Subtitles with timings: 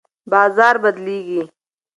[0.31, 1.43] بازار بدلیږي.